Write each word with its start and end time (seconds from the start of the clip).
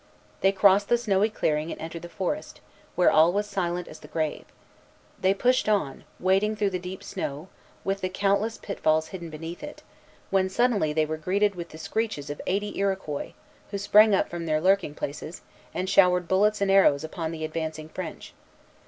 They 0.39 0.51
crossed 0.51 0.89
the 0.89 0.97
snowy 0.97 1.29
clearing 1.29 1.71
and 1.71 1.79
entered 1.79 2.01
the 2.01 2.09
forest, 2.09 2.59
where 2.95 3.11
all 3.11 3.31
was 3.31 3.45
silent 3.45 3.87
as 3.87 3.99
the 3.99 4.07
grave. 4.07 4.45
They 5.19 5.31
pushed 5.35 5.69
on, 5.69 6.05
wading 6.19 6.55
through 6.55 6.71
the 6.71 6.79
deep 6.79 7.03
snow, 7.03 7.49
with 7.83 8.01
the 8.01 8.09
countless 8.09 8.57
pitfalls 8.57 9.09
hidden 9.09 9.29
beneath 9.29 9.61
it, 9.61 9.83
when 10.31 10.49
suddenly 10.49 10.91
they 10.91 11.05
were 11.05 11.17
greeted 11.17 11.53
with 11.53 11.69
the 11.69 11.77
screeches 11.77 12.31
of 12.31 12.41
eighty 12.47 12.75
Iroquois, 12.79 13.33
who 13.69 13.77
sprang 13.77 14.15
up 14.15 14.27
from 14.27 14.47
their 14.47 14.59
lurking 14.59 14.95
places, 14.95 15.43
and 15.71 15.87
showered 15.87 16.27
bullets 16.27 16.61
and 16.61 16.71
arrows 16.71 17.03
upon 17.03 17.29
the 17.31 17.45
advancing 17.45 17.87
French. 17.87 18.33